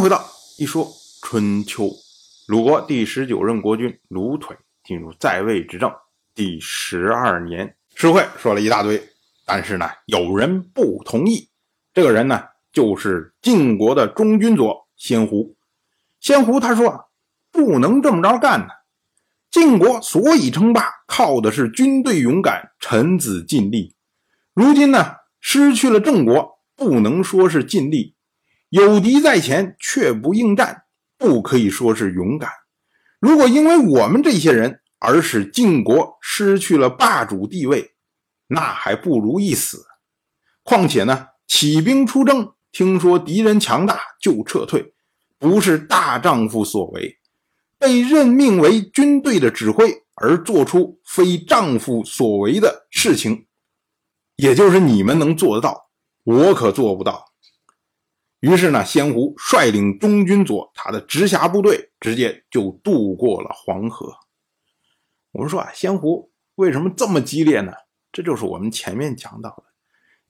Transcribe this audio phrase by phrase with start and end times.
[0.00, 0.24] 回到
[0.58, 0.88] 一说
[1.22, 1.90] 春秋。
[2.46, 5.92] 鲁国第十九任国君鲁腿进入在位执政
[6.34, 9.02] 第十二年，诗会说了一大堆，
[9.44, 11.48] 但是呢，有人不同意。
[11.92, 15.56] 这个人呢，就是晋国的中军佐先胡。
[16.20, 17.10] 先胡他说
[17.50, 18.68] ：“不能这么着干呢。
[19.50, 23.96] 晋国所以称霸，靠的是军队勇敢，臣子尽力。
[24.54, 28.14] 如今呢，失去了郑国，不能说是尽力。
[28.70, 30.82] 有敌在前却不应战，
[31.16, 32.50] 不可以说是勇敢。
[33.18, 37.94] 如果因为我们这些人而使晋国失去了霸主地位，
[38.48, 39.86] 那还不如一死。
[40.62, 44.92] 况且呢，起兵出征，听说敌人强大就撤退，
[45.38, 47.18] 不是大丈夫所为。
[47.78, 53.46] 被任命为军队的指挥，而做出非丈夫所为的事情，
[54.36, 55.90] 也就是你们能做得到，
[56.24, 57.27] 我可做不到。
[58.40, 64.14] 于是呢，先胡率领中军佐他的直辖部队，直接就渡过了黄河。
[65.32, 67.72] 我们说啊，先胡为什么这么激烈呢？
[68.12, 69.64] 这就是我们前面讲到的，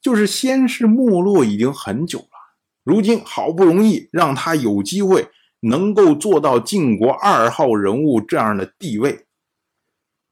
[0.00, 5.30] 就是先是没落已经很久了，如今好不容易让他有机会。
[5.62, 9.26] 能够做到晋国二号人物这样的地位，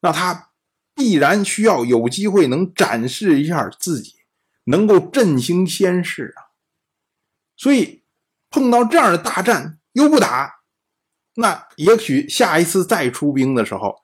[0.00, 0.50] 那他
[0.94, 4.12] 必然需要有机会能展示一下自己，
[4.66, 6.45] 能够振兴先世啊。
[7.56, 8.04] 所以
[8.50, 10.56] 碰到这样的大战又不打，
[11.34, 13.96] 那也许下一次再出兵的时候，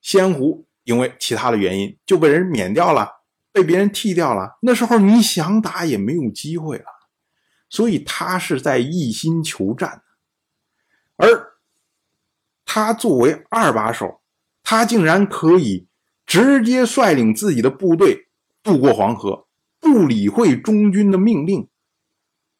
[0.00, 4.58] 先胡因为其他的原因就被人免掉了，被别人替掉了。
[4.62, 6.84] 那时候你想打也没有机会了。
[7.68, 10.04] 所以他是在一心求战。
[11.16, 11.58] 而
[12.64, 14.20] 他作为二把手，
[14.62, 15.88] 他竟然可以
[16.24, 18.28] 直接率领自己的部队
[18.62, 19.48] 渡过黄河，
[19.80, 21.68] 不理会中军的命令。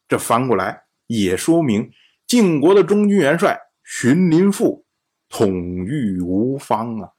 [0.08, 1.90] 这翻过来也说明
[2.26, 4.84] 晋国的中军元帅荀林父
[5.28, 7.10] 统御无方啊，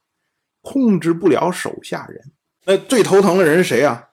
[0.62, 2.32] 控制不了手下人。
[2.66, 4.10] 那最头疼的人是谁啊？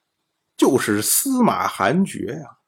[0.56, 2.58] 就是司马韩厥呀，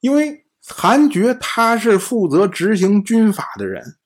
[0.00, 0.40] 因为。
[0.64, 3.96] 韩厥他是负责执行军法的人，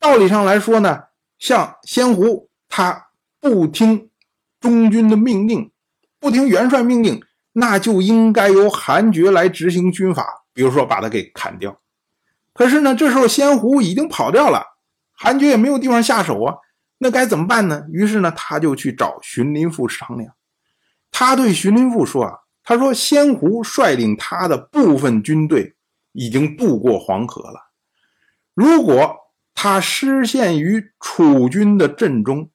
[0.00, 1.04] 道理上来说呢，
[1.38, 4.10] 像先胡他不听
[4.58, 5.70] 中军的命令，
[6.18, 7.22] 不听元帅命令，
[7.52, 11.80] 那就应该由韩厥来执行军法，比如说把他给砍掉。
[12.52, 14.62] 可是呢，这时候先胡已经跑掉了，
[15.12, 16.56] 韩厥也没有地方下手啊，
[16.98, 17.84] 那该怎么办呢？
[17.92, 20.34] 于是呢，他就去找荀林父商量。
[21.10, 25.76] 他对荀林父说啊，他说先胡率领他的部分军队。
[26.14, 27.70] 已经渡过黄河了。
[28.52, 29.16] 如果
[29.54, 32.50] 他失陷于楚军的阵中，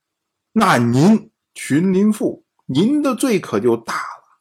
[0.52, 4.38] 那您荀林父，您的罪可就大了。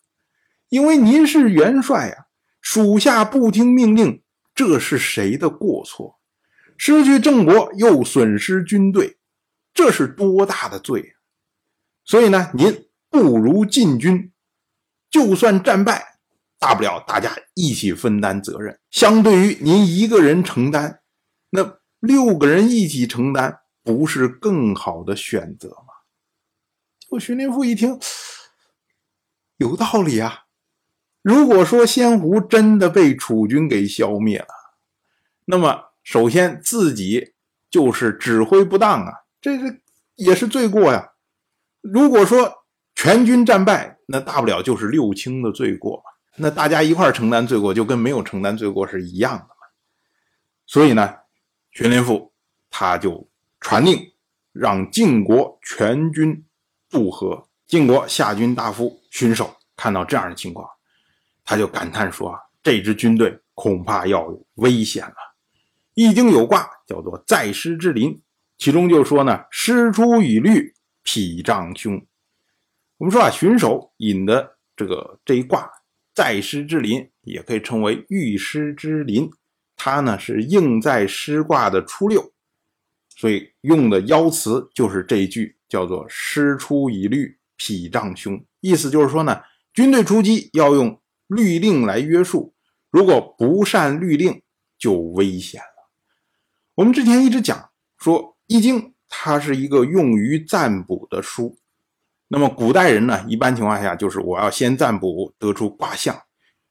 [0.69, 2.26] 因为您是元帅啊，
[2.69, 6.19] 属下不听命令，这是谁的过错？
[6.77, 9.19] 失去郑国又损失军队，
[9.73, 11.15] 这是多大的罪啊！
[12.05, 14.33] 所以呢，您不如进军，
[15.09, 16.19] 就算战败。
[16.59, 21.03] 大不了大家一起分担责任，相对于您一个人承担，
[21.51, 25.95] 那六个人一起承担不是更好的选择吗？
[26.99, 27.97] 就荀林父一听，
[29.59, 30.46] 有道理啊。
[31.27, 34.47] 如果说仙湖真的被楚军给消灭了，
[35.47, 37.35] 那么首先自己
[37.69, 39.83] 就是指挥不当啊，这是
[40.15, 41.15] 也是罪过呀。
[41.81, 42.65] 如果说
[42.95, 46.01] 全军战败，那大不了就是六卿的罪过。
[46.37, 49.67] 那大家一块承担罪过，就跟没有承担罪过是一样的嘛。
[50.65, 51.13] 所以呢，
[51.73, 52.33] 荀林父
[52.71, 54.13] 他就传令，
[54.53, 56.45] 让晋国全军
[56.89, 57.49] 渡河。
[57.67, 60.71] 晋国下军大夫荀守看到这样的情况，
[61.47, 65.15] 他就感叹说：“啊，这支军队恐怕要有危险了。”
[65.95, 68.21] 《易经》有卦叫做“在师之林”，
[68.59, 70.75] 其中就说呢：“师出以律，
[71.05, 72.05] 否丈凶。”
[72.99, 75.71] 我们说啊，荀守引的这个这一卦。
[76.13, 79.31] 在师之林也可以称为御师之林，
[79.77, 82.33] 它呢是应在师卦的初六，
[83.15, 88.43] 所以用的爻辞就是这一句，叫做“师出以律，否丈凶”。
[88.61, 89.43] 意思就是说呢，
[89.75, 92.55] 军队出击要用律令来约束，
[92.91, 94.43] 如果不善律令，
[94.79, 95.91] 就危险了。
[96.75, 101.59] 我们之前一直讲说，《易经》它是一个用于占卜的书。
[102.29, 106.21] 那么古代人呢，一般情况下就是我要先占卜得出卦象，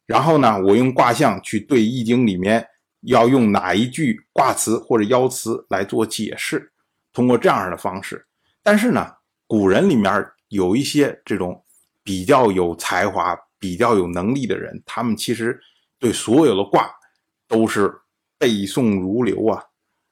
[0.06, 2.68] 然后呢，我用卦象去对《易经》里面
[3.02, 6.72] 要用哪一句卦辞或者爻辞来做解释，
[7.14, 8.26] 通过这样的方式。
[8.62, 9.14] 但是呢，
[9.48, 11.64] 古人里面有一些这种
[12.04, 13.36] 比较有才华、
[13.66, 15.60] 比较有能力的人，他们其实
[15.98, 16.88] 对所有的卦
[17.48, 17.92] 都是
[18.38, 19.64] 背诵如流啊。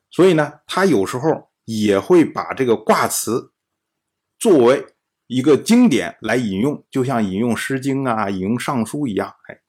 [0.09, 3.53] 所以呢，他有时候也会把这个卦辞
[4.39, 4.83] 作为
[5.27, 9.31] 一个经典来引用，就像引用《诗经》啊、引用《尚书》一样。
[9.47, 9.61] 哎，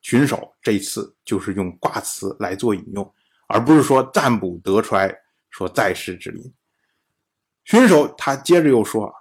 [0.00, 3.12] 群首这次就是用卦辞来做引用，
[3.48, 5.12] 而不是说占卜得出来
[5.50, 6.54] 说在世之灵。
[7.64, 9.12] 荀首他接着又说：“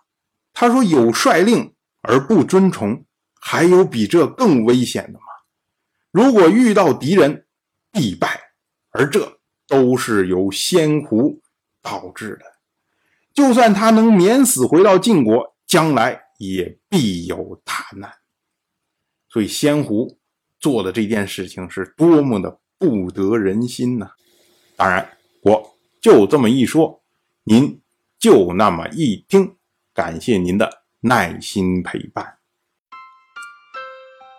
[0.54, 3.04] 他说有率令而不遵从，
[3.42, 5.26] 还有比这更危险的吗？
[6.12, 7.46] 如果遇到敌人，
[7.92, 8.40] 必败，
[8.92, 11.42] 而这。”都是由仙狐
[11.82, 12.42] 导致的。
[13.34, 18.12] 就算他能免死回到晋国，将来也必有大难。
[19.30, 20.20] 所以仙狐
[20.60, 24.12] 做的这件事情是多么的不得人心呐！
[24.76, 27.02] 当然，我就这么一说，
[27.46, 27.82] 您
[28.20, 29.56] 就那么一听。
[29.94, 32.41] 感谢您的耐心陪伴。